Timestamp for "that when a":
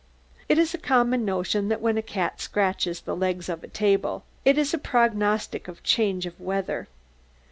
1.69-2.01